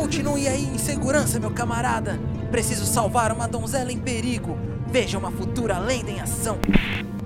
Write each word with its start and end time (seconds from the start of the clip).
Continue 0.00 0.48
aí 0.48 0.64
em 0.64 0.78
segurança, 0.78 1.38
meu 1.38 1.50
camarada. 1.50 2.18
Preciso 2.50 2.86
salvar 2.86 3.30
uma 3.32 3.46
donzela 3.46 3.92
em 3.92 3.98
perigo. 3.98 4.58
Veja 4.86 5.18
uma 5.18 5.30
futura 5.30 5.78
lenda 5.78 6.10
em 6.10 6.18
ação. 6.18 6.58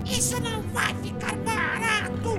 Isso 0.05 0.43
não 0.43 0.61
vai 0.73 0.93
ficar 0.95 1.37
barato! 1.37 2.37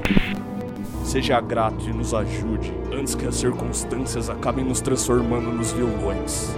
Seja 1.05 1.39
grato 1.39 1.89
e 1.89 1.93
nos 1.93 2.13
ajude, 2.13 2.73
antes 2.91 3.15
que 3.15 3.25
as 3.25 3.35
circunstâncias 3.35 4.29
acabem 4.29 4.65
nos 4.65 4.81
transformando 4.81 5.53
nos 5.53 5.71
vilões. 5.71 6.49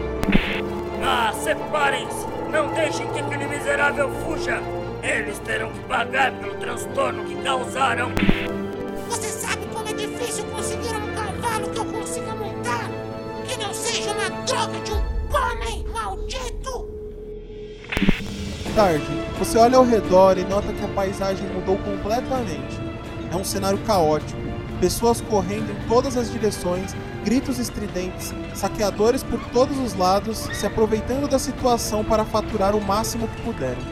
Ah, 1.04 1.32
separem-se! 1.34 2.26
Não 2.52 2.74
deixem 2.74 3.06
que 3.14 3.20
aquele 3.20 3.46
miserável 3.46 4.10
fuja! 4.26 4.60
Eles 5.04 5.38
terão 5.38 5.72
que 5.72 5.80
pagar 5.82 6.32
pelo 6.32 6.56
transtorno 6.56 7.24
que 7.26 7.36
causaram! 7.44 8.10
Você 9.08 9.28
sabe 9.28 9.68
como 9.72 9.88
é 9.88 9.94
difícil 9.94 10.46
conseguir 10.46 10.96
um 10.96 11.14
cavalo 11.14 11.70
que 11.70 11.78
eu 11.78 11.86
consiga 11.86 12.17
droga 14.48 14.80
de 14.80 14.94
um 14.94 15.04
homem 15.36 15.86
maldito! 15.94 16.88
Tarde, 18.74 19.06
você 19.38 19.58
olha 19.58 19.78
ao 19.78 19.86
redor 19.86 20.38
e 20.38 20.46
nota 20.46 20.72
que 20.72 20.86
a 20.86 20.88
paisagem 20.90 21.46
mudou 21.50 21.78
completamente. 21.80 22.80
É 23.30 23.36
um 23.36 23.44
cenário 23.44 23.78
caótico, 23.80 24.40
pessoas 24.80 25.20
correndo 25.20 25.70
em 25.70 25.88
todas 25.88 26.16
as 26.16 26.32
direções, 26.32 26.96
gritos 27.26 27.60
estridentes, 27.60 28.34
saqueadores 28.56 29.22
por 29.22 29.40
todos 29.50 29.78
os 29.80 29.94
lados, 29.96 30.38
se 30.38 30.66
aproveitando 30.66 31.28
da 31.28 31.38
situação 31.38 32.06
para 32.06 32.24
faturar 32.24 32.74
o 32.74 32.82
máximo 32.82 33.28
que 33.28 33.42
puderem. 33.42 33.84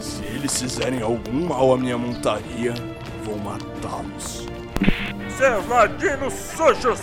Se 0.00 0.22
eles 0.24 0.60
fizerem 0.60 1.00
algum 1.00 1.46
mal 1.46 1.72
à 1.72 1.78
minha 1.78 1.96
montaria, 1.96 2.74
vou 3.24 3.38
matá-los. 3.38 4.46
Seus 5.38 5.66
ladinos 5.66 6.34
sujos! 6.34 7.00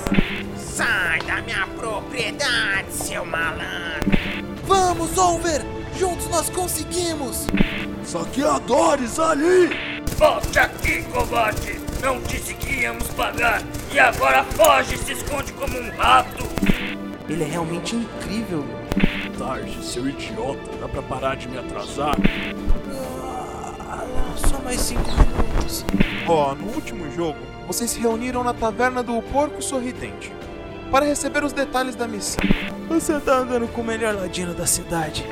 Sai 0.80 1.20
da 1.28 1.42
minha 1.42 1.68
propriedade, 1.76 2.94
seu 2.94 3.26
malandro! 3.26 4.18
Vamos, 4.64 5.18
Over! 5.18 5.62
Juntos 5.98 6.30
nós 6.30 6.50
conseguimos! 6.50 7.48
Saqueadores 8.06 9.20
ali! 9.20 9.72
Volte 10.16 10.58
aqui, 10.58 11.04
covarde! 11.12 11.82
Não 12.02 12.22
disse 12.22 12.54
que 12.54 12.84
íamos 12.84 13.10
pagar 13.10 13.62
e 13.92 14.00
agora 14.00 14.46
foge 14.46 14.96
e 14.96 14.98
se 15.00 15.12
esconde 15.12 15.52
como 15.52 15.78
um 15.78 15.90
rato! 15.98 16.46
Ele 17.28 17.44
é 17.44 17.48
realmente 17.48 17.98
incrível. 17.98 18.64
Tarde, 19.38 19.84
seu 19.84 20.08
idiota, 20.08 20.78
dá 20.80 20.88
pra 20.88 21.02
parar 21.02 21.36
de 21.36 21.50
me 21.50 21.58
atrasar? 21.58 22.16
Ah, 23.82 24.06
só 24.48 24.58
mais 24.60 24.80
cinco 24.80 25.12
minutos. 25.12 25.84
Ó, 26.26 26.56
no 26.56 26.68
último 26.74 27.12
jogo, 27.12 27.38
vocês 27.68 27.92
se 27.92 28.00
reuniram 28.00 28.46
na 28.46 28.54
taverna 28.54 29.04
do 29.04 29.22
Porco 29.24 29.62
Sorridente 29.62 30.40
para 30.92 31.06
receber 31.06 31.44
os 31.44 31.54
detalhes 31.54 31.96
da 31.96 32.08
missão. 32.08 32.42
Você 32.88 33.20
tá 33.20 33.38
andando 33.38 33.68
com 33.68 33.82
o 33.82 33.84
melhor 33.84 34.16
ladino 34.16 34.54
da 34.54 34.66
cidade. 34.66 35.24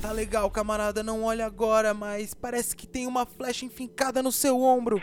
Tá 0.00 0.10
legal, 0.12 0.50
camarada, 0.50 1.02
não 1.02 1.24
olha 1.24 1.46
agora, 1.46 1.94
mas 1.94 2.34
parece 2.34 2.74
que 2.74 2.86
tem 2.86 3.06
uma 3.06 3.24
flecha 3.24 3.64
enfincada 3.64 4.22
no 4.22 4.32
seu 4.32 4.60
ombro. 4.60 5.00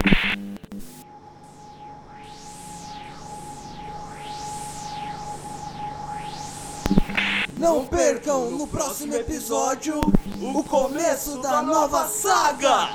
Não 7.58 7.86
percam 7.86 8.52
no 8.52 8.68
próximo 8.68 9.16
episódio 9.16 10.02
o 10.42 10.64
começo 10.66 11.42
da 11.42 11.62
nova 11.62 12.08
saga! 12.08 12.90